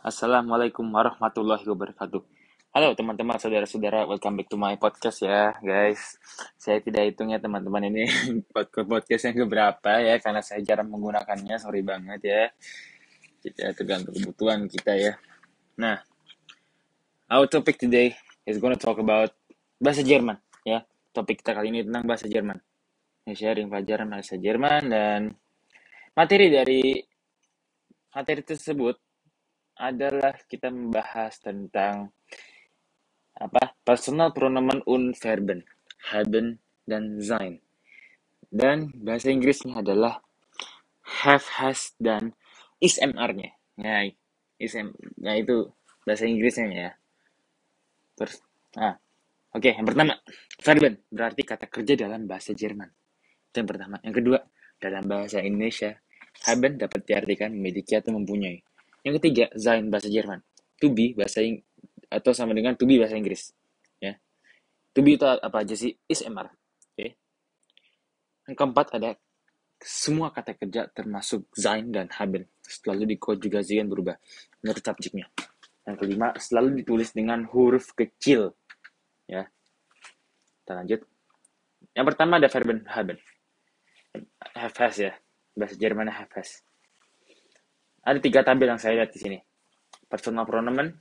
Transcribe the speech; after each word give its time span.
Assalamualaikum 0.00 0.88
warahmatullahi 0.96 1.60
wabarakatuh. 1.60 2.24
Halo 2.72 2.96
teman-teman, 2.96 3.36
saudara-saudara, 3.36 4.08
welcome 4.08 4.40
back 4.40 4.48
to 4.48 4.56
my 4.56 4.72
podcast 4.80 5.20
ya, 5.20 5.52
guys. 5.60 6.16
Saya 6.56 6.80
tidak 6.80 7.12
hitung 7.12 7.28
ya 7.28 7.36
teman-teman 7.36 7.84
ini 7.84 8.08
podcast 8.88 9.28
yang 9.28 9.44
keberapa 9.44 10.00
ya, 10.00 10.16
karena 10.16 10.40
saya 10.40 10.64
jarang 10.64 10.88
menggunakannya, 10.88 11.52
sorry 11.60 11.84
banget 11.84 12.20
ya. 12.24 12.42
Kita 13.44 13.76
tergantung 13.76 14.16
kebutuhan 14.16 14.64
kita 14.72 14.96
ya. 14.96 15.20
Nah, 15.76 16.00
our 17.28 17.44
topic 17.44 17.76
today 17.76 18.16
is 18.48 18.56
gonna 18.56 18.80
talk 18.80 18.96
about 18.96 19.36
bahasa 19.76 20.00
Jerman 20.00 20.40
ya. 20.64 20.80
Topik 21.12 21.44
kita 21.44 21.52
kali 21.52 21.76
ini 21.76 21.84
tentang 21.84 22.08
bahasa 22.08 22.24
Jerman. 22.24 22.56
Ya, 23.28 23.36
sharing 23.36 23.68
pelajaran 23.68 24.08
bahasa 24.08 24.40
Jerman 24.40 24.80
dan 24.88 25.36
materi 26.16 26.48
dari 26.48 27.04
materi 28.16 28.40
tersebut 28.40 29.09
adalah 29.80 30.36
kita 30.44 30.68
membahas 30.68 31.40
tentang 31.40 32.12
apa 33.40 33.72
personal 33.80 34.36
pronomen 34.36 34.84
und 34.84 35.16
Verben, 35.16 35.64
haben 36.12 36.60
dan 36.84 37.16
sein. 37.24 37.64
Dan 38.52 38.92
bahasa 39.00 39.32
Inggrisnya 39.32 39.80
adalah 39.80 40.20
have, 41.24 41.48
has 41.56 41.96
dan 41.96 42.36
is 42.82 43.00
mr-nya. 43.00 43.56
Nah, 43.80 44.04
ism, 44.60 44.92
nah 45.16 45.34
itu 45.40 45.72
bahasa 46.04 46.28
Inggrisnya 46.28 46.68
ya. 46.68 46.92
Terus, 48.20 48.44
ah, 48.76 49.00
oke, 49.56 49.64
okay, 49.64 49.72
yang 49.80 49.88
pertama, 49.88 50.12
Verben 50.60 51.00
berarti 51.08 51.42
kata 51.46 51.66
kerja 51.72 51.96
dalam 51.96 52.28
bahasa 52.28 52.52
Jerman. 52.52 52.92
Itu 53.48 53.64
yang 53.64 53.70
pertama. 53.70 53.96
Yang 54.04 54.14
kedua, 54.20 54.38
dalam 54.76 55.04
bahasa 55.08 55.40
Indonesia, 55.40 55.96
haben 56.44 56.76
dapat 56.76 57.00
diartikan 57.08 57.50
memiliki 57.56 57.96
atau 57.96 58.12
mempunyai. 58.12 58.60
Yang 59.06 59.14
ketiga, 59.20 59.44
sein 59.56 59.88
bahasa 59.88 60.08
Jerman. 60.12 60.40
To 60.80 60.92
be 60.92 61.12
bahasa 61.16 61.44
Ing 61.44 61.64
atau 62.10 62.34
sama 62.34 62.52
dengan 62.52 62.74
to 62.74 62.84
be 62.84 62.98
bahasa 62.98 63.16
Inggris. 63.16 63.54
Ya. 64.02 64.18
To 64.92 65.00
be 65.00 65.16
itu 65.16 65.24
apa 65.24 65.62
aja 65.62 65.74
sih? 65.78 65.94
Is 66.10 66.20
MR. 66.26 66.50
Oke. 66.50 66.94
Okay. 66.96 67.10
Yang 68.50 68.56
keempat 68.58 68.86
ada 68.98 69.10
semua 69.80 70.28
kata 70.28 70.52
kerja 70.60 70.92
termasuk 70.92 71.48
sein 71.56 71.88
dan 71.88 72.12
haben 72.12 72.44
selalu 72.60 73.16
dikonjugasikan 73.16 73.88
berubah 73.88 74.20
menurut 74.60 74.84
subjeknya. 74.84 75.32
Yang 75.88 75.96
kelima, 76.04 76.28
selalu 76.36 76.84
ditulis 76.84 77.10
dengan 77.16 77.48
huruf 77.48 77.96
kecil. 77.96 78.52
Ya. 79.24 79.48
Kita 80.60 80.76
lanjut. 80.76 81.00
Yang 81.96 82.06
pertama 82.12 82.36
ada 82.36 82.52
verben 82.52 82.84
haben. 82.92 83.16
Have 84.52 84.76
has 84.76 84.96
ya. 85.00 85.12
Bahasa 85.56 85.74
Jerman 85.80 86.12
have 86.12 86.30
has. 86.36 86.60
Ada 88.00 88.18
tiga 88.18 88.40
tabel 88.40 88.72
yang 88.72 88.80
saya 88.80 89.02
lihat 89.02 89.12
di 89.12 89.20
sini. 89.20 89.38
Personal 90.08 90.48
pronomen, 90.48 90.96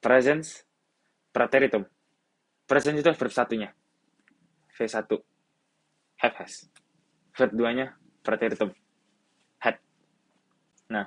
presence, 0.00 0.64
preteritum. 1.30 1.84
Presence 2.64 2.98
itu 3.04 3.10
verb 3.12 3.32
satunya. 3.32 3.70
V1. 4.74 5.12
Have 6.24 6.36
has. 6.40 6.68
Verb 7.36 7.52
duanya 7.52 7.94
preteritum. 8.24 8.72
Had. 9.60 9.76
Nah, 10.88 11.06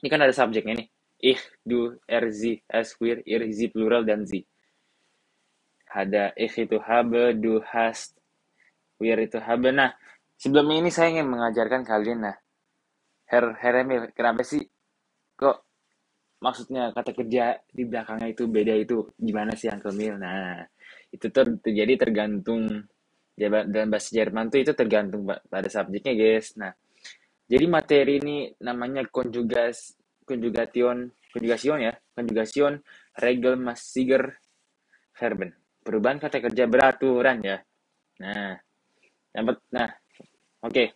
ini 0.00 0.08
kan 0.08 0.24
ada 0.24 0.32
subjeknya 0.32 0.80
nih. 0.80 0.88
Ich, 1.20 1.42
du, 1.68 2.00
er, 2.08 2.32
sie, 2.32 2.64
es, 2.64 2.96
wir, 2.96 3.20
ihr, 3.28 3.44
sie, 3.52 3.68
plural, 3.68 4.08
dan 4.08 4.24
sie. 4.24 4.48
Ada 5.90 6.32
ich 6.32 6.56
itu 6.56 6.80
habe, 6.80 7.36
du 7.36 7.60
hast, 7.60 8.16
wir 8.96 9.20
itu 9.20 9.36
habe. 9.36 9.68
Nah, 9.68 9.92
sebelum 10.40 10.72
ini 10.72 10.88
saya 10.88 11.12
ingin 11.12 11.28
mengajarkan 11.28 11.84
kalian, 11.84 12.24
nah, 12.24 12.36
Her 13.30 13.54
Heremil 13.62 14.10
kenapa 14.10 14.42
sih? 14.42 14.58
Kok 15.38 15.56
maksudnya 16.42 16.90
kata 16.90 17.14
kerja 17.14 17.54
di 17.70 17.86
belakangnya 17.86 18.28
itu 18.34 18.50
beda 18.50 18.74
itu? 18.74 19.06
Gimana 19.14 19.54
sih 19.54 19.70
Uncle 19.70 19.94
Mil 19.94 20.18
nah 20.18 20.66
itu 21.14 21.30
tuh 21.30 21.62
terjadi 21.62 21.94
tergantung 22.06 22.66
dalam 23.38 23.88
bahasa 23.88 24.10
Jerman 24.10 24.50
tuh 24.50 24.66
itu 24.66 24.72
tergantung 24.74 25.22
pada 25.26 25.68
subjeknya 25.70 26.12
guys. 26.18 26.58
Nah 26.58 26.74
jadi 27.46 27.64
materi 27.70 28.18
ini 28.18 28.50
namanya 28.66 29.06
konjugas 29.06 29.94
konjugation 30.26 31.14
konjugation 31.30 31.78
ya 31.86 31.94
konjugation 32.18 32.82
regelmäßiger 33.14 34.22
verben. 35.14 35.54
Perubahan 35.86 36.18
kata 36.18 36.42
kerja 36.42 36.66
beraturan 36.66 37.38
ya. 37.46 37.62
Nah 38.26 38.58
nah 39.70 39.86
oke. 40.66 40.74
Okay. 40.74 40.88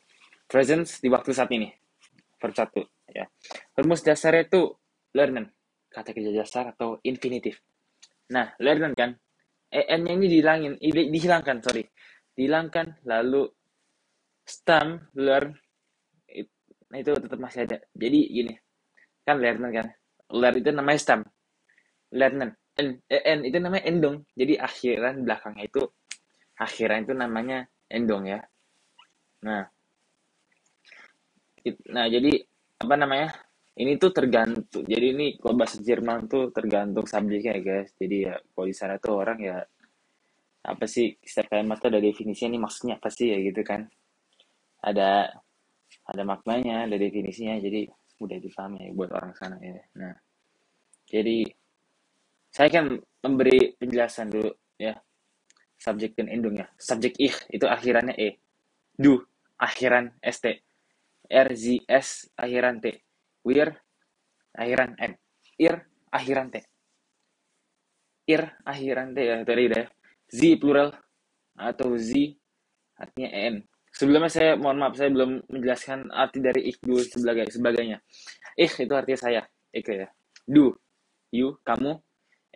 presence 0.45 0.99
di 1.01 1.09
waktu 1.09 1.31
saat 1.31 1.51
ini 1.55 1.84
per 2.37 2.51
satu 2.53 2.83
ya. 3.11 3.25
Rumus 3.79 4.03
dasar 4.03 4.35
itu 4.39 4.75
learn 5.15 5.47
kata 5.89 6.11
kerja 6.11 6.33
dasar 6.35 6.75
atau 6.75 6.99
infinitif. 7.07 7.63
Nah, 8.35 8.51
learn 8.59 8.95
kan 8.99 9.15
en-nya 9.71 10.13
ini 10.15 10.27
dihilangin, 10.31 10.75
dihilangkan, 10.79 11.63
sorry. 11.63 11.83
Dihilangkan 12.35 13.07
lalu 13.07 13.47
stem 14.45 15.11
learn 15.19 15.55
nah 16.95 17.03
itu 17.03 17.11
tetap 17.11 17.39
masih 17.43 17.67
ada. 17.67 17.79
Jadi 17.91 18.21
gini. 18.31 18.55
Kan 19.27 19.43
learn 19.43 19.67
kan. 19.75 19.87
Learn 20.31 20.57
itu 20.63 20.71
namanya 20.71 21.01
stem. 21.03 21.21
Learn 22.15 22.55
n, 22.79 22.91
n 23.11 23.39
itu 23.43 23.59
namanya 23.59 23.83
endong. 23.91 24.23
Jadi 24.39 24.55
akhiran 24.55 25.27
belakangnya 25.27 25.65
itu 25.67 25.83
akhiran 26.55 27.03
itu 27.03 27.15
namanya 27.19 27.67
endong 27.91 28.31
ya. 28.31 28.41
Nah, 29.43 29.67
nah 31.93 32.05
jadi 32.09 32.45
apa 32.85 32.95
namanya 33.01 33.29
ini 33.75 33.99
tuh 33.99 34.15
tergantung 34.15 34.85
jadi 34.87 35.17
ini 35.17 35.35
kalau 35.41 35.59
bahasa 35.59 35.83
Jerman 35.83 36.31
tuh 36.31 36.55
tergantung 36.55 37.07
subjeknya 37.09 37.59
ya 37.59 37.61
guys. 37.61 37.91
Jadi 37.99 38.17
ya 38.29 38.35
kalau 38.55 38.67
di 38.71 38.75
sana 38.77 38.95
tuh 39.03 39.15
orang 39.19 39.39
ya 39.43 39.59
apa 40.65 40.85
sih 40.89 41.13
setiap 41.21 41.53
kalimat 41.53 41.77
tuh 41.83 41.91
ada 41.93 42.01
definisinya 42.01 42.57
ini 42.57 42.61
maksudnya 42.63 42.95
apa 43.03 43.09
sih 43.11 43.35
ya 43.35 43.39
gitu 43.43 43.61
kan. 43.67 43.91
Ada 44.85 45.33
ada 46.05 46.23
maknanya 46.23 46.87
ada 46.87 46.97
definisinya 46.97 47.59
jadi 47.59 47.89
mudah 48.21 48.39
dipahami 48.39 48.89
ya 48.89 48.91
buat 48.95 49.11
orang 49.11 49.33
sana 49.35 49.59
ya. 49.59 49.83
Nah 49.99 50.15
jadi 51.11 51.45
saya 52.55 52.71
akan 52.71 52.87
memberi 53.27 53.75
penjelasan 53.75 54.31
dulu 54.31 54.55
ya 54.79 54.95
subjek 55.83 56.15
dan 56.15 56.31
endungnya 56.31 56.71
subjek 56.79 57.19
ih 57.19 57.35
itu 57.51 57.67
akhirannya 57.67 58.15
e. 58.15 58.39
Du 58.95 59.19
akhiran 59.59 60.15
st 60.23 60.64
RZS 61.29 62.37
akhiran 62.37 62.81
T. 62.85 63.01
Wir 63.45 63.73
akhiran 64.53 64.97
N. 65.01 65.13
Ir 65.57 65.75
akhiran 66.13 66.53
T. 66.53 66.57
Ir 68.29 68.43
akhiran 68.65 69.17
T 69.17 69.19
ya 69.25 69.37
tadi 69.45 69.65
deh. 69.73 69.87
Z 70.29 70.41
plural 70.61 70.93
atau 71.57 71.97
Z 71.97 72.13
artinya 72.97 73.31
N. 73.53 73.55
Sebelumnya 73.95 74.27
saya 74.27 74.59
mohon 74.59 74.83
maaf 74.83 74.99
saya 74.99 75.11
belum 75.15 75.47
menjelaskan 75.47 76.11
arti 76.11 76.43
dari 76.43 76.67
ik 76.67 76.83
du 76.83 76.99
sebagai 76.99 77.47
sebagainya. 77.47 78.03
Ik 78.59 78.75
itu 78.75 78.91
artinya 78.91 79.21
saya, 79.23 79.43
ik 79.71 79.87
ya. 79.87 80.11
Du, 80.43 80.75
you, 81.31 81.55
kamu. 81.63 82.03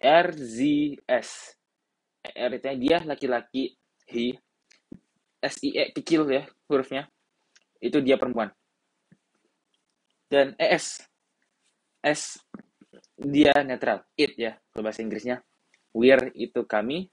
R 0.02 0.28
Z 0.34 0.58
S. 1.06 1.54
R 2.26 2.50
itu 2.58 2.70
dia 2.82 2.98
laki-laki, 3.06 3.70
he. 4.10 4.34
S 5.38 5.62
I 5.62 5.78
E 5.78 5.84
kecil 5.94 6.26
ya 6.26 6.42
hurufnya. 6.66 7.06
Itu 7.78 8.02
dia 8.02 8.18
perempuan 8.18 8.50
dan 10.28 10.54
es 10.60 11.00
s. 12.04 12.40
Dia 13.18 13.50
netral. 13.66 14.06
It 14.14 14.38
ya 14.38 14.54
kalau 14.70 14.86
bahasa 14.86 15.02
Inggrisnya. 15.02 15.42
We're 15.90 16.30
itu 16.38 16.62
kami 16.62 17.10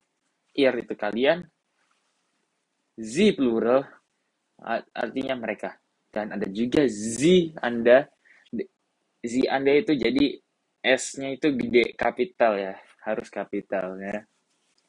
ir 0.54 0.74
itu 0.78 0.94
kalian 0.94 1.42
z 2.94 3.34
plural 3.34 3.82
artinya 4.94 5.34
mereka. 5.34 5.82
Dan 6.14 6.38
ada 6.38 6.46
juga 6.46 6.86
z 6.86 7.50
anda. 7.58 8.06
Z 9.26 9.34
anda 9.50 9.74
itu 9.74 9.98
jadi 9.98 10.38
s-nya 10.86 11.34
itu 11.34 11.50
gede 11.58 11.98
kapital 11.98 12.62
ya 12.62 12.78
harus 13.02 13.26
kapital 13.34 13.98
ya. 13.98 14.22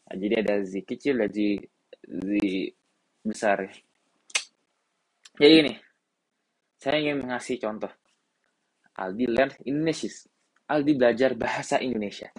Nah, 0.06 0.14
jadi 0.20 0.44
ada 0.44 0.54
z 0.60 0.84
kecil 0.84 1.16
dan 1.24 1.32
z 1.32 1.64
z 2.04 2.28
besar. 3.24 3.72
Jadi 5.40 5.54
ini 5.64 5.72
saya 6.76 7.00
ingin 7.00 7.24
mengasih 7.24 7.56
contoh 7.56 7.88
Aldi 8.96 9.24
learn 9.28 9.52
Indonesia. 9.68 10.10
Aldi 10.66 10.92
belajar 10.98 11.30
bahasa 11.36 11.78
Indonesia. 11.78 12.32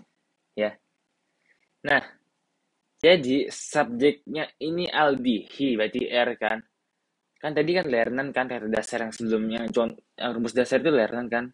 Ya. 0.57 0.73
Nah, 1.85 2.03
jadi 2.97 3.47
subjeknya 3.53 4.49
ini 4.59 4.89
Aldi, 4.89 5.37
he 5.53 5.77
berarti 5.77 6.01
R 6.09 6.29
kan. 6.35 6.59
Kan 7.37 7.53
tadi 7.53 7.71
kan 7.77 7.85
lernen 7.85 8.33
kan 8.33 8.49
kata 8.49 8.65
dasar 8.65 9.05
yang 9.05 9.13
sebelumnya, 9.13 9.69
rumus 10.33 10.57
dasar 10.57 10.81
itu 10.81 10.89
lernen 10.89 11.29
kan. 11.29 11.45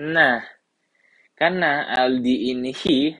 Nah, 0.00 0.40
karena 1.36 1.92
Aldi 1.92 2.50
ini 2.50 2.72
he, 2.72 3.12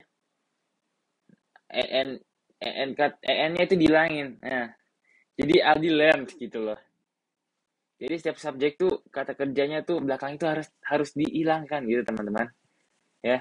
en 1.68 2.16
en 2.64 2.88
en 2.96 3.50
nya 3.52 3.62
itu 3.68 3.76
dilangin. 3.76 4.40
Nah, 4.40 4.72
jadi 5.36 5.54
Aldi 5.68 5.90
learn 5.92 6.20
gitu 6.32 6.58
loh. 6.64 6.80
Jadi 7.94 8.14
setiap 8.18 8.38
subjek 8.42 8.74
tuh 8.76 9.06
kata 9.08 9.38
kerjanya 9.38 9.86
tuh 9.86 10.02
belakang 10.02 10.34
itu 10.34 10.44
harus 10.44 10.66
harus 10.82 11.10
dihilangkan 11.14 11.86
gitu 11.86 12.02
teman-teman. 12.02 12.50
Ya. 13.22 13.40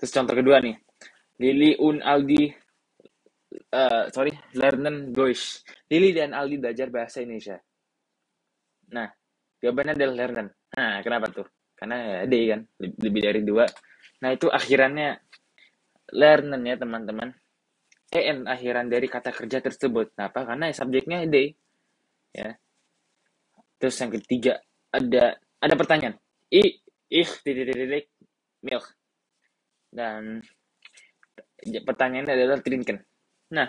Terus 0.00 0.12
contoh 0.12 0.34
kedua 0.34 0.58
nih. 0.58 0.76
Lili 1.38 1.76
un 1.78 2.00
Aldi 2.00 2.62
uh, 3.72 4.04
sorry, 4.12 4.32
lernen 4.56 5.12
Deutsch. 5.12 5.64
Lili 5.92 6.16
dan 6.16 6.32
Aldi 6.32 6.56
belajar 6.60 6.88
bahasa 6.88 7.20
Indonesia. 7.20 7.60
Nah, 8.92 9.08
jawabannya 9.60 9.94
adalah 9.96 10.14
lernen. 10.16 10.46
Nah, 10.76 11.00
kenapa 11.04 11.26
tuh? 11.32 11.46
Karena 11.76 11.96
ya 11.98 12.18
D 12.28 12.34
kan, 12.46 12.60
lebih 12.78 13.20
dari 13.20 13.40
dua. 13.42 13.66
Nah, 14.22 14.30
itu 14.30 14.46
akhirannya 14.46 15.18
lernen 16.14 16.62
ya 16.62 16.76
teman-teman. 16.78 17.28
EN 18.12 18.44
akhiran 18.44 18.92
dari 18.92 19.08
kata 19.08 19.32
kerja 19.32 19.64
tersebut. 19.64 20.12
Kenapa? 20.12 20.44
Karena 20.44 20.68
subjeknya 20.68 21.24
D. 21.24 21.48
Ya. 22.36 22.52
Terus 23.82 23.98
yang 23.98 24.14
ketiga 24.14 24.62
ada 24.94 25.34
ada 25.58 25.74
pertanyaan. 25.74 26.14
I 26.54 26.78
ich 27.10 27.30
titik 27.42 28.06
milk. 28.62 28.86
Dan 29.90 30.38
pertanyaannya 31.66 32.30
adalah 32.38 32.62
trinken. 32.62 33.02
Nah, 33.50 33.66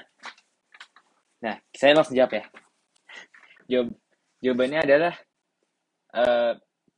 nah 1.42 1.57
saya 1.74 1.98
langsung 1.98 2.13
jawab 2.13 2.38
ya. 2.38 2.45
Jawab 3.65 3.89
jawabannya 4.38 4.80
adalah 4.86 5.13
uh. 6.13 6.54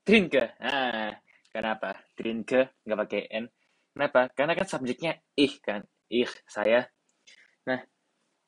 Nah, 0.05 1.17
kenapa? 1.49 1.97
Trinke 2.13 2.77
nggak 2.85 2.99
pakai 3.07 3.21
n. 3.41 3.49
Kenapa? 3.89 4.29
Karena 4.37 4.53
kan 4.53 4.67
subjeknya 4.69 5.17
ih 5.33 5.57
kan, 5.65 5.81
ih 6.13 6.29
saya. 6.45 6.85
Nah, 7.65 7.81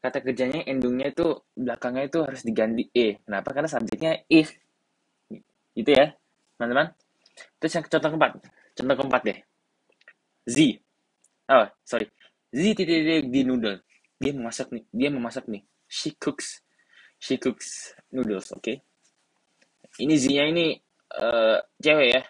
kata 0.07 0.23
kerjanya 0.23 0.63
endingnya 0.63 1.11
itu 1.11 1.43
belakangnya 1.51 2.07
itu 2.07 2.19
harus 2.23 2.41
diganti 2.47 2.87
e. 2.95 3.19
Kenapa? 3.27 3.51
Karena 3.51 3.69
subjeknya 3.69 4.11
ih. 4.31 4.47
Itu 5.75 5.89
ya, 5.91 6.15
teman-teman. 6.55 6.95
Terus 7.59 7.71
yang 7.75 7.85
contoh 7.85 8.09
keempat, 8.15 8.31
contoh 8.73 8.95
keempat 8.95 9.21
deh. 9.27 9.39
Z. 10.47 10.57
Oh, 11.51 11.67
sorry. 11.83 12.07
Z 12.55 12.63
titik 12.73 13.27
di 13.27 13.41
noodle 13.43 13.83
dia 14.17 14.33
memasak 14.33 14.73
nih 14.73 14.83
dia 14.89 15.09
memasak 15.13 15.45
nih 15.45 15.61
she 15.85 16.17
cooks 16.17 16.65
she 17.21 17.37
cooks 17.37 17.93
noodles 18.09 18.49
oke 18.49 18.61
okay? 18.65 18.81
ini 20.01 20.17
Zia 20.17 20.49
ini 20.49 20.73
uh, 21.21 21.61
cewek 21.77 22.07
ya 22.17 22.21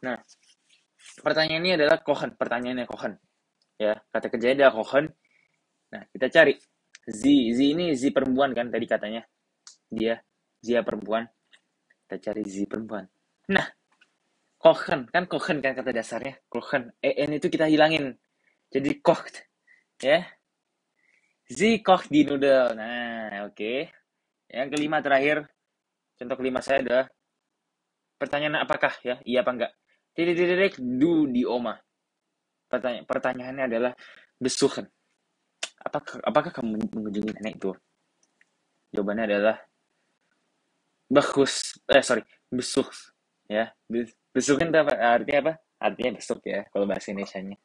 nah 0.00 0.16
pertanyaan 1.20 1.62
ini 1.64 1.72
adalah 1.76 2.00
kohen 2.00 2.32
pertanyaannya 2.36 2.88
kohen 2.88 3.20
ya 3.76 3.96
kata 4.12 4.26
kerjanya 4.32 4.64
adalah 4.64 4.74
kohen 4.80 5.04
nah 5.92 6.02
kita 6.10 6.26
cari 6.30 6.54
Z 7.06 7.22
Z 7.54 7.58
ini 7.62 7.94
Z 7.94 8.10
perempuan 8.10 8.50
kan 8.54 8.70
tadi 8.70 8.86
katanya 8.86 9.22
dia 9.86 10.18
Zia 10.58 10.82
perempuan 10.82 11.26
kita 12.06 12.30
cari 12.30 12.42
Z 12.46 12.66
perempuan 12.66 13.06
nah 13.50 13.66
kohen 14.58 15.06
kan 15.10 15.24
kohen 15.30 15.62
kan 15.62 15.72
kata 15.78 15.94
dasarnya 15.94 16.42
kohen 16.50 16.90
en 16.98 17.30
itu 17.30 17.46
kita 17.46 17.70
hilangin 17.70 18.18
jadi 18.70 18.90
kocht 18.98 19.46
ya 20.02 20.26
Z 21.46 21.78
koch 21.86 22.10
di 22.10 22.26
noodle. 22.26 22.74
Nah, 22.74 23.46
oke. 23.46 23.54
Okay. 23.54 23.86
Yang 24.50 24.68
kelima 24.74 24.98
terakhir, 24.98 25.46
contoh 26.18 26.36
kelima 26.38 26.58
saya 26.58 26.82
adalah 26.82 27.06
pertanyaan 28.18 28.66
apakah 28.66 28.90
ya, 29.06 29.22
iya 29.22 29.46
apa 29.46 29.50
enggak? 29.54 29.72
Titik-titik 30.10 30.82
du 30.82 31.30
di 31.30 31.46
oma. 31.46 31.78
Pertanya 32.66 33.06
pertanyaannya 33.06 33.64
adalah 33.70 33.92
besuhan. 34.42 34.90
Apakah, 35.82 36.16
apakah 36.24 36.50
kamu 36.50 36.80
mengunjungi 36.92 37.30
nenek 37.36 37.54
itu? 37.60 37.72
Jawabannya 38.94 39.24
adalah 39.28 39.56
bagus. 41.06 41.76
Eh 41.86 42.02
sorry, 42.02 42.24
besuh. 42.48 42.86
Ya, 43.46 43.70
besuhan 44.34 44.74
itu 44.74 44.78
apa? 44.82 44.94
Artinya 44.98 45.38
apa? 45.46 45.54
Artinya 45.76 46.10
besuk 46.18 46.40
ya, 46.42 46.64
kalau 46.72 46.88
bahasa 46.88 47.12
Indonesia-nya. 47.12 47.56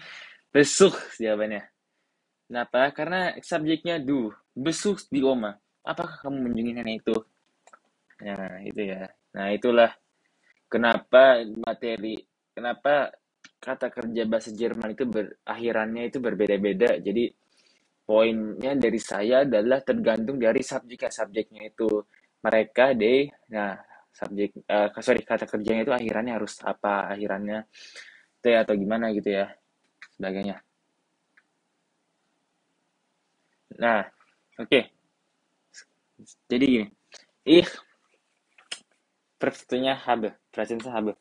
besuh 0.54 0.94
jawabannya. 1.18 1.66
Kenapa? 2.46 2.80
Karena 2.94 3.20
subjeknya 3.42 3.98
du, 3.98 4.30
besuk 4.54 5.02
di 5.10 5.20
oma. 5.20 5.58
Apakah 5.82 6.22
kamu 6.22 6.46
mengunjungi 6.46 6.72
nenek 6.78 6.96
itu? 7.02 7.16
Nah, 8.22 8.62
itu 8.62 8.80
ya. 8.86 9.02
Nah, 9.34 9.52
itulah 9.52 9.90
kenapa 10.70 11.42
materi, 11.58 12.22
kenapa 12.54 13.12
kata 13.58 13.90
kerja 13.90 14.22
bahasa 14.24 14.50
Jerman 14.54 14.94
itu 14.94 15.04
berakhirannya 15.04 16.02
itu 16.08 16.18
berbeda-beda. 16.22 17.02
Jadi 17.02 17.28
poinnya 18.06 18.72
dari 18.78 19.00
saya 19.02 19.42
adalah 19.42 19.82
tergantung 19.82 20.38
dari 20.38 20.62
subjek 20.62 21.10
subjeknya 21.10 21.66
itu 21.66 21.90
mereka 22.40 22.94
deh. 22.94 23.26
Nah, 23.50 23.74
subjek 24.14 24.62
uh, 24.70 24.88
sorry 25.02 25.26
kata 25.26 25.44
kerjanya 25.50 25.82
itu 25.82 25.92
akhirannya 25.92 26.32
harus 26.38 26.62
apa 26.62 27.10
akhirannya 27.12 27.66
T 28.40 28.44
atau 28.54 28.74
gimana 28.78 29.10
gitu 29.10 29.34
ya 29.34 29.50
sebagainya. 30.14 30.62
Nah, 33.76 34.06
oke. 34.56 34.70
Okay. 34.70 34.82
Jadi 36.48 36.64
gini. 36.64 36.86
Ih, 37.46 37.68
verb 39.36 39.54
satunya 39.54 39.94
habe, 39.94 40.34
presence 40.50 40.88
habe. 40.88 41.12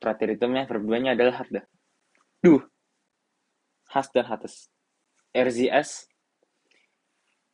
Preteritumnya 0.00 0.66
verb 0.66 0.82
duanya 0.82 1.14
adalah 1.14 1.44
habe. 1.44 1.68
Du. 2.42 2.58
Has 3.92 4.08
dan 4.10 4.26
hattes. 4.26 4.72
RZS. 5.36 6.11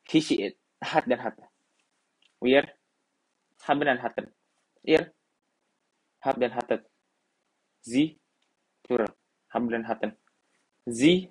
He, 0.08 0.20
it. 0.40 0.56
Hat 0.80 1.04
dan 1.06 1.20
hatte. 1.20 1.44
Wir. 2.40 2.64
Haben 3.66 3.84
dan 3.84 4.00
hatten. 4.00 4.32
Ihr. 4.82 5.12
Hab 6.24 6.40
dan 6.40 6.54
hattet. 6.54 6.86
Sie. 7.84 8.18
Plural. 8.82 9.12
Haben 9.52 9.68
dan 9.68 9.84
hatten. 9.86 10.16
Sie. 10.86 11.30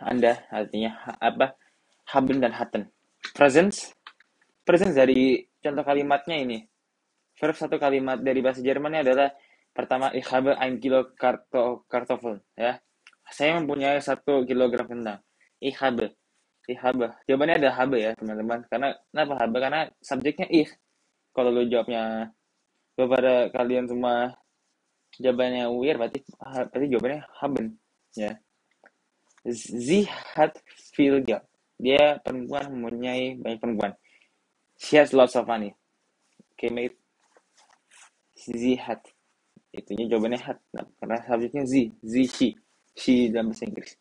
Anda 0.00 0.44
artinya 0.52 1.16
apa? 1.20 1.56
haben 2.14 2.38
dan 2.38 2.54
hatten. 2.54 2.86
Presence, 3.34 3.90
presence 4.62 4.94
dari 4.94 5.42
contoh 5.58 5.82
kalimatnya 5.82 6.36
ini. 6.38 6.58
Verb 7.36 7.56
satu 7.58 7.76
kalimat 7.76 8.22
dari 8.22 8.40
bahasa 8.40 8.62
Jermannya 8.62 9.02
adalah 9.02 9.28
pertama 9.74 10.08
ich 10.14 10.24
habe 10.32 10.56
ein 10.56 10.78
Kilo 10.80 11.12
Karto 11.18 11.84
Kartoffel 11.90 12.40
ya. 12.54 12.78
Saya 13.26 13.58
mempunyai 13.58 13.98
satu 13.98 14.46
kilogram 14.46 14.86
kentang. 14.86 15.20
Ich 15.58 15.74
habe. 15.82 16.14
Ich 16.66 16.78
habe. 16.82 17.14
Jawabannya 17.30 17.62
ada 17.62 17.70
habe 17.78 17.96
ya 18.02 18.10
teman-teman. 18.18 18.66
Karena 18.66 18.88
kenapa 19.10 19.32
habe? 19.38 19.56
Karena 19.62 19.80
subjeknya 20.02 20.46
ich. 20.50 20.70
Kalau 21.30 21.54
lu 21.54 21.68
jawabnya 21.68 22.34
kepada 22.96 23.52
kalian 23.52 23.86
semua 23.86 24.32
jawabannya 25.20 25.68
wir 25.68 25.94
berarti 26.00 26.18
berarti 26.40 26.86
jawabannya 26.88 27.20
haben 27.38 27.64
ya. 28.16 28.32
Sie 29.46 30.10
hat 30.34 30.58
viel 30.96 31.22
Geld 31.22 31.46
dia 31.76 32.16
perempuan 32.24 32.72
mempunyai 32.72 33.36
banyak 33.36 33.60
perempuan 33.60 33.92
she 34.80 34.96
has 34.96 35.12
lots 35.12 35.36
of 35.36 35.44
money 35.44 35.76
okay 36.56 36.72
mate 36.72 36.96
Z 38.36 38.56
hat 38.80 39.04
itunya 39.76 40.08
jawabannya 40.08 40.40
hat 40.40 40.58
nah, 40.72 40.88
karena 40.96 41.20
subjeknya 41.28 41.64
Z 41.68 41.74
Z 42.00 42.14
she 42.32 42.48
she 42.96 43.28
dalam 43.28 43.52
bahasa 43.52 43.68
Inggris 43.68 43.92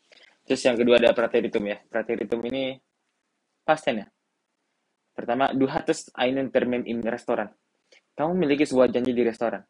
terus 0.46 0.62
yang 0.64 0.78
kedua 0.78 1.02
ada 1.02 1.12
prateritum 1.12 1.66
ya. 1.66 1.78
Prateritum 1.90 2.40
ini 2.48 2.78
pasten 3.66 4.06
ya. 4.06 4.08
Pertama 5.12 5.52
du 5.52 5.66
hattest 5.68 6.14
einen 6.16 6.54
Termin 6.54 6.86
im 6.86 7.02
restoran 7.04 7.50
kamu 8.16 8.32
memiliki 8.40 8.64
sebuah 8.64 8.88
janji 8.90 9.12
di 9.12 9.24
restoran. 9.28 9.62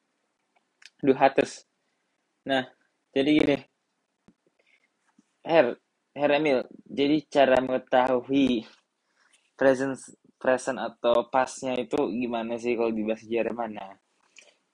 Du 1.02 1.18
hattest. 1.18 1.66
Nah 2.46 2.70
jadi 3.10 3.30
gini. 3.42 3.58
Her, 5.46 5.78
Herr 6.18 6.32
Emil, 6.42 6.66
jadi 6.90 7.22
cara 7.30 7.62
mengetahui 7.62 8.66
present 9.54 9.94
present 10.42 10.78
atau 10.82 11.30
pasnya 11.30 11.78
itu 11.78 11.98
gimana 12.10 12.58
sih 12.58 12.74
kalau 12.74 12.90
di 12.90 13.06
bahasa 13.06 13.30
Jerman? 13.30 13.78
Nah, 13.78 13.94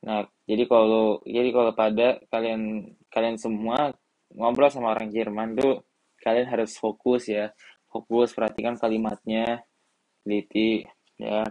nah 0.03 0.19
jadi 0.47 0.63
kalau 0.67 1.19
jadi 1.27 1.49
kalau 1.51 1.71
pada 1.75 2.23
kalian 2.31 2.91
kalian 3.11 3.35
semua 3.35 3.91
ngobrol 4.31 4.71
sama 4.71 4.95
orang 4.95 5.11
Jerman 5.11 5.59
tuh 5.59 5.83
kalian 6.23 6.47
harus 6.47 6.77
fokus 6.77 7.27
ya, 7.27 7.51
fokus 7.89 8.31
perhatikan 8.37 8.77
kalimatnya, 8.77 9.65
teliti 10.23 10.85
ya. 11.19 11.43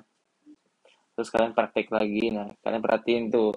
Terus 1.19 1.29
kalian 1.29 1.53
praktek 1.53 1.93
lagi. 1.93 2.33
Nah, 2.33 2.49
kalian 2.65 2.83
perhatiin 2.83 3.25
tuh 3.29 3.53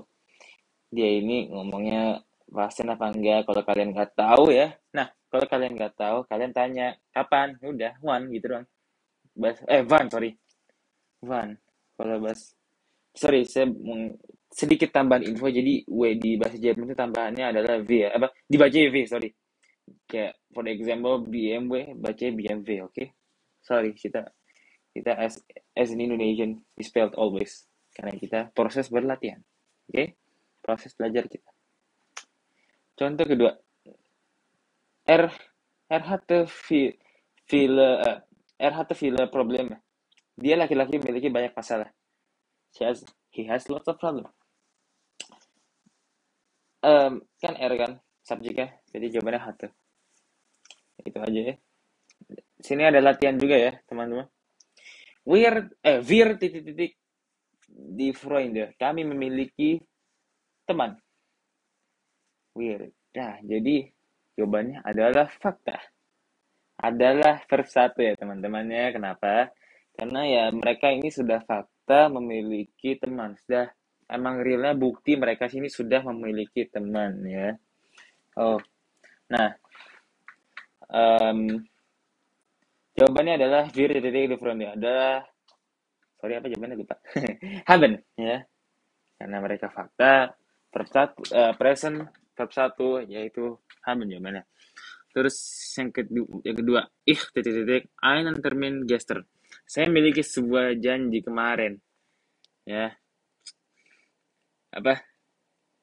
dia 0.91 1.09
ini 1.09 1.47
ngomongnya 1.53 2.19
pasen 2.49 2.91
apa 2.91 3.13
enggak. 3.13 3.47
Kalau 3.47 3.61
kalian 3.63 3.89
nggak 3.95 4.11
tahu 4.17 4.51
ya. 4.51 4.73
Nah, 4.91 5.07
kalau 5.31 5.45
kalian 5.47 5.73
nggak 5.77 5.95
tahu 5.95 6.17
kalian 6.27 6.51
tanya 6.51 6.97
kapan? 7.15 7.55
Udah 7.63 7.95
one 8.03 8.27
gitu 8.33 8.47
dong 8.57 8.65
bas 9.33 9.57
eh 9.65 9.81
van 9.81 10.05
sorry. 10.09 10.31
Van 11.25 11.57
kalau 11.97 12.17
bas 12.21 12.53
sorry 13.13 13.45
saya 13.45 13.69
sedikit 14.53 14.93
tambahan 14.93 15.25
info. 15.25 15.49
Jadi 15.49 15.85
w 15.89 16.01
di 16.17 16.37
bahasa 16.37 16.57
Jerman 16.61 16.93
itu 16.93 16.97
tambahannya 16.97 17.45
adalah 17.49 17.81
v 17.81 17.89
ya 18.05 18.09
apa? 18.13 18.29
Dibaca 18.45 18.77
v 18.77 18.95
sorry 19.09 19.29
kayak 20.07 20.37
for 20.53 20.65
example 20.67 21.23
BMW 21.25 21.95
baca 21.97 22.25
BMW 22.31 22.83
oke? 22.83 22.93
Okay? 22.93 23.11
sorry 23.63 23.95
kita 23.95 24.27
kita 24.93 25.15
as 25.17 25.41
as 25.73 25.89
an 25.91 25.99
Indonesian 26.03 26.61
we 26.77 26.83
spelled 26.85 27.15
always. 27.15 27.65
Karena 27.93 28.13
kita 28.17 28.39
proses 28.53 28.89
berlatihan 28.89 29.41
oke? 29.87 29.93
Okay? 29.93 30.07
proses 30.63 30.91
belajar 30.95 31.27
kita. 31.27 31.49
Contoh 32.93 33.25
kedua. 33.25 33.51
R 35.03 35.25
R 35.91 36.03
hatte 36.07 36.47
viel 36.47 36.95
viele 37.43 37.87
uh, 37.99 38.17
R 38.59 38.73
hatte 38.73 38.95
viele 38.95 39.27
Probleme 39.27 39.83
dia 40.33 40.57
laki-laki 40.57 40.97
memiliki 40.97 41.29
banyak 41.29 41.53
masalah. 41.53 41.89
He 42.73 42.81
has 42.81 43.05
he 43.29 43.45
has 43.45 43.69
lots 43.69 43.85
of 43.85 44.01
problem. 44.01 44.25
Um, 46.83 47.23
kan 47.39 47.55
R 47.55 47.73
kan 47.79 47.91
subjeknya 48.23 48.79
jadi 48.89 49.19
jawabannya 49.19 49.41
hatte 49.43 49.67
itu 51.03 51.19
aja 51.19 51.41
ya. 51.53 51.55
Sini 52.63 52.83
ada 52.87 52.99
latihan 53.03 53.35
juga 53.35 53.59
ya 53.59 53.73
teman-teman. 53.89 54.27
Wir 55.23 55.71
eh 55.83 55.99
wir 56.03 56.35
titik-titik 56.39 56.99
di 57.67 58.07
Freunde 58.15 58.75
kami 58.79 59.03
memiliki 59.03 59.79
teman. 60.63 60.95
Wir 62.55 62.91
nah 63.13 63.37
jadi 63.43 63.91
jawabannya 64.39 64.79
adalah 64.83 65.27
fakta. 65.27 65.77
Adalah 66.83 67.43
verb 67.47 67.67
satu 67.67 68.03
ya 68.03 68.15
teman-temannya 68.19 68.95
kenapa? 68.95 69.51
Karena 69.93 70.21
ya 70.25 70.43
mereka 70.51 70.89
ini 70.89 71.07
sudah 71.13 71.39
fakta 71.45 72.09
memiliki 72.11 72.97
teman. 72.97 73.37
Sudah 73.39 73.69
emang 74.09 74.43
realnya 74.43 74.75
bukti 74.75 75.15
mereka 75.15 75.47
sini 75.47 75.71
sudah 75.71 76.03
memiliki 76.03 76.67
teman 76.67 77.23
ya 77.23 77.55
oh. 78.37 78.59
Nah 79.29 79.49
um, 80.89 81.61
jawabannya 82.93 83.33
adalah 83.41 83.63
wir 83.73 83.89
titik 83.93 84.29
di 84.29 84.37
front 84.37 84.59
ya. 84.61 84.71
Adalah 84.77 85.25
sorry 86.17 86.33
apa 86.37 86.47
jawabannya? 86.49 86.77
Lupa. 86.77 86.95
Haben 87.69 87.99
ya. 88.17 88.37
Karena 89.17 89.37
mereka 89.39 89.67
fakta 89.71 90.33
verb 90.73 90.87
satu 90.89 91.21
uh, 91.33 91.53
present 91.53 91.97
verb 92.33 92.51
satu 92.51 93.01
yaitu 93.05 93.57
haben 93.85 94.09
jawabannya. 94.09 94.43
Terus 95.13 95.37
yang 95.77 95.93
kedua 95.93 96.27
yang 96.41 96.57
kedua 96.57 96.81
ich 97.05 97.21
titik 97.29 97.53
titik 97.61 97.83
einen 98.01 98.41
termin 98.41 98.83
gestern 98.89 99.21
saya 99.69 99.87
memiliki 99.87 100.25
sebuah 100.25 100.75
janji 100.81 101.21
kemarin 101.21 101.77
ya. 102.65 102.89
Apa? 104.73 104.97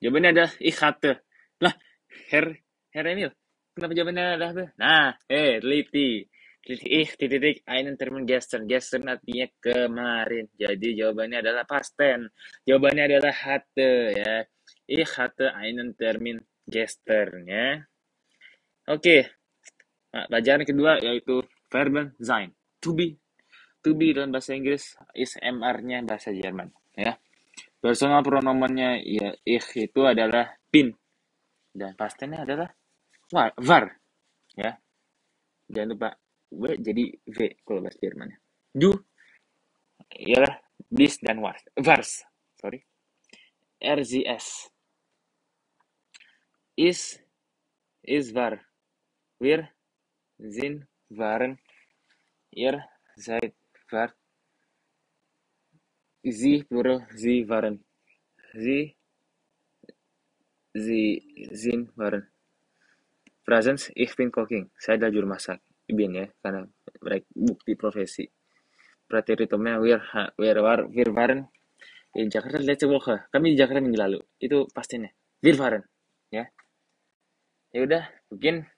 Jawabannya 0.03 0.31
adalah 0.35 0.53
ich 0.59 0.79
hatte 0.83 1.23
lah 1.63 1.77
Herr 2.31 2.47
Herr 2.91 3.07
Emil 3.07 3.31
kenapa 3.75 3.93
jawabannya 3.95 4.25
adalah 4.37 4.53
nah 4.77 5.09
eh 5.31 5.63
teliti 5.63 6.27
ich 6.61 7.17
titik 7.17 7.65
einen 7.65 7.97
termin 7.97 8.29
gestern 8.29 8.69
gestern 8.69 9.09
artinya 9.09 9.49
kemarin 9.63 10.51
jadi 10.55 10.89
jawabannya 11.07 11.41
adalah 11.41 11.65
past 11.65 11.97
tense 11.97 12.35
jawabannya 12.69 13.05
adalah 13.17 13.33
hatte 13.33 13.93
ya 14.13 14.35
ich 14.85 15.11
hatte 15.17 15.57
einen 15.57 15.97
termin 15.97 16.37
gestern 16.69 17.49
ya 17.49 17.81
Oke, 18.91 19.23
nah, 20.11 20.27
pelajaran 20.27 20.67
kedua 20.67 20.99
yaitu 20.99 21.47
verben 21.71 22.11
sein. 22.19 22.51
To 22.83 22.91
be. 22.91 23.15
To 23.87 23.95
be 23.95 24.11
dalam 24.11 24.35
bahasa 24.35 24.59
Inggris 24.59 24.99
is 25.15 25.39
MR-nya 25.39 26.03
bahasa 26.03 26.35
Jerman. 26.35 26.75
Ya. 26.99 27.15
Personal 27.79 28.27
pronomennya 28.27 28.99
ya 28.99 29.31
ich 29.47 29.69
itu 29.79 30.03
adalah 30.03 30.59
bin. 30.75 30.91
Dan 31.71 31.95
pastinya 31.95 32.43
adalah 32.43 32.69
var. 33.31 33.87
Ya. 34.59 34.75
Jangan 35.71 35.89
lupa 35.95 36.09
W 36.51 36.75
jadi 36.83 37.15
V 37.31 37.39
kalau 37.63 37.81
bahasa 37.83 37.99
Jerman. 38.03 38.31
Du 38.75 38.91
ialah 40.19 40.59
bis 40.91 41.23
dan 41.23 41.39
was. 41.39 41.63
Vars. 41.79 42.27
Sorry. 42.59 42.83
RZS. 43.79 44.67
Is 46.75 47.23
is 48.03 48.35
var. 48.35 48.59
Wir 49.41 49.73
sind, 50.37 50.87
waren, 51.09 51.59
ihr 52.51 52.85
seid, 53.17 53.55
wart, 53.91 54.15
sie, 56.23 56.65
plural, 56.65 57.07
sie 57.17 57.49
waren, 57.49 57.85
sie, 58.53 58.97
sie 60.75 61.23
sind, 61.51 61.91
waren. 61.97 62.29
Presence, 63.45 63.91
ich 63.97 64.15
bin 64.15 64.31
cooking. 64.31 64.71
Saya 64.79 65.01
adalah 65.01 65.13
juru 65.13 65.27
masak. 65.27 65.59
Bin 65.91 66.15
ya, 66.15 66.31
karena 66.39 66.71
bukti 67.35 67.75
profesi. 67.75 68.31
Preteritumnya 69.11 69.83
wir, 69.83 69.99
wir, 70.39 70.57
war, 70.63 70.87
wir 70.87 71.09
waren 71.11 71.51
in 72.15 72.31
Jakarta 72.31 72.63
letzte 72.63 72.87
Woche. 72.87 73.27
Kami 73.35 73.55
di 73.55 73.59
Jakarta 73.59 73.83
minggu 73.83 73.99
lalu. 73.99 74.21
Itu 74.39 74.71
pastinya. 74.71 75.11
Wir 75.43 75.59
waren. 75.59 75.83
Ya. 76.31 76.47
Ya 77.75 77.81
udah, 77.83 78.03
mungkin 78.31 78.71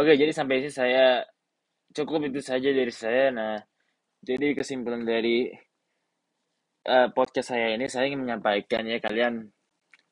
Oke, 0.00 0.16
jadi 0.16 0.32
sampai 0.32 0.64
sini 0.64 0.72
saya 0.72 1.26
cukup 1.92 2.30
itu 2.30 2.40
saja 2.40 2.72
dari 2.72 2.88
saya. 2.94 3.28
Nah, 3.34 3.60
jadi 4.24 4.56
kesimpulan 4.56 5.04
dari 5.04 5.50
uh, 6.88 7.12
podcast 7.12 7.52
saya 7.52 7.76
ini, 7.76 7.84
saya 7.90 8.08
ingin 8.08 8.24
menyampaikan 8.24 8.86
ya 8.88 8.96
kalian 8.96 9.50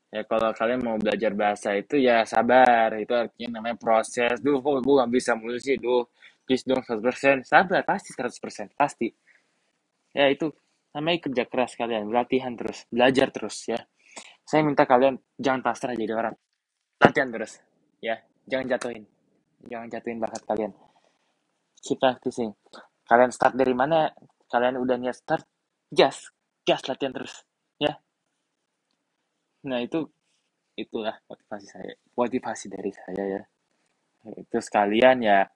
ya 0.08 0.22
kalau 0.24 0.50
kalian 0.56 0.80
mau 0.84 0.96
belajar 0.96 1.32
bahasa 1.36 1.76
itu 1.76 2.00
ya 2.00 2.24
sabar. 2.24 2.96
Itu 2.98 3.14
artinya 3.14 3.60
namanya 3.60 3.76
proses. 3.76 4.40
Duh, 4.40 4.60
kok 4.60 4.80
gue 4.82 4.94
gak 4.98 5.12
bisa 5.12 5.32
mulu 5.36 5.56
sih. 5.60 5.76
Duh, 5.76 6.04
please 6.44 6.64
dong 6.64 6.80
100%. 6.82 7.44
Sabar, 7.44 7.82
pasti 7.84 8.10
100%. 8.16 8.72
Pasti. 8.74 9.08
Ya, 10.16 10.32
itu 10.32 10.50
namanya 10.96 11.28
kerja 11.28 11.44
keras 11.46 11.76
kalian. 11.76 12.08
Latihan 12.08 12.56
terus. 12.56 12.88
Belajar 12.88 13.28
terus 13.30 13.56
ya. 13.68 13.80
Saya 14.48 14.64
minta 14.64 14.88
kalian 14.88 15.20
jangan 15.36 15.60
pasrah 15.60 15.92
jadi 15.92 16.16
orang. 16.16 16.34
Latihan 17.04 17.28
terus. 17.28 17.60
Ya, 18.00 18.24
jangan 18.48 18.66
jatuhin 18.72 19.04
jangan 19.66 19.88
jatuhin 19.90 20.18
bakat 20.22 20.42
kalian 20.46 20.72
keep 21.82 21.98
practicing 21.98 22.54
kalian 23.04 23.30
start 23.34 23.58
dari 23.58 23.74
mana 23.74 24.12
kalian 24.46 24.78
udah 24.78 24.96
niat 24.96 25.16
start 25.18 25.44
gas 25.90 26.30
gas 26.62 26.80
latihan 26.86 27.10
terus 27.10 27.42
ya 27.76 27.98
nah 29.66 29.82
itu 29.82 30.06
itulah 30.78 31.18
motivasi 31.26 31.66
saya 31.66 31.92
motivasi 32.14 32.66
dari 32.70 32.92
saya 32.94 33.24
ya. 33.38 33.42
Itu 34.38 34.58
sekalian 34.62 35.22
ya 35.22 35.46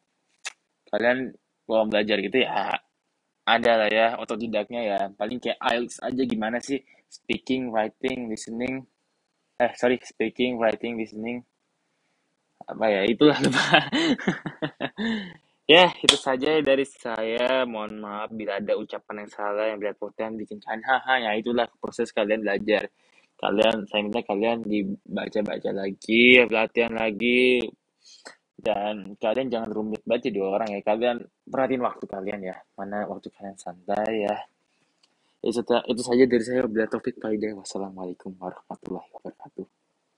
kalian 0.91 1.33
kalau 1.67 1.87
belajar 1.89 2.19
gitu 2.21 2.43
ya 2.43 2.75
ada 3.43 3.73
lah 3.75 3.91
ya 3.91 4.07
otodidaknya 4.19 4.81
ya. 4.83 5.01
Paling 5.15 5.39
kayak 5.43 5.59
IELTS 5.59 6.03
aja 6.03 6.23
gimana 6.27 6.59
sih? 6.63 6.79
Speaking 7.11 7.71
writing 7.71 8.31
listening. 8.31 8.87
Eh 9.59 9.73
sorry 9.79 9.99
speaking 10.03 10.59
writing 10.59 10.99
listening. 10.99 11.43
Apa 12.67 12.87
ya 12.91 13.03
itulah. 13.07 13.39
Ya 15.71 15.89
itu 16.05 16.19
saja 16.19 16.59
dari 16.59 16.83
saya. 16.85 17.63
Mohon 17.65 18.03
maaf 18.03 18.29
bila 18.35 18.59
ada 18.59 18.75
ucapan 18.75 19.25
yang 19.25 19.31
salah 19.31 19.71
yang 19.71 19.79
berpotensi 19.79 20.43
bikin 20.43 20.59
kalian 20.59 20.83
haha. 20.85 21.15
Ya 21.23 21.31
itulah 21.39 21.71
proses 21.79 22.11
kalian 22.11 22.43
belajar 22.43 22.91
kalian 23.43 23.77
saya 23.91 24.01
minta 24.07 24.23
kalian 24.23 24.63
dibaca-baca 24.63 25.71
lagi 25.75 26.47
latihan 26.47 26.95
lagi. 26.95 27.67
Dan 28.63 29.19
kalian 29.19 29.51
jangan 29.51 29.71
rumit 29.75 30.07
baca 30.07 30.29
dua 30.31 30.47
orang 30.55 30.71
ya. 30.79 30.81
Kalian 30.87 31.19
perhatiin 31.51 31.83
waktu 31.83 32.05
kalian 32.07 32.41
ya 32.47 32.57
mana 32.79 33.03
waktu 33.11 33.27
kalian 33.35 33.59
santai 33.59 34.31
ya. 34.31 34.37
Itu, 35.43 35.59
itu 35.67 36.03
saja 36.07 36.25
dari 36.31 36.45
saya. 36.47 36.63
Bila 36.71 36.87
Taufik 36.87 37.19
Faidah 37.19 37.59
wassalamualaikum 37.59 38.31
warahmatullahi 38.39 39.11
wabarakatuh 39.19 39.82